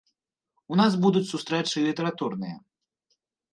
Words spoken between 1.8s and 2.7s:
літаратурныя.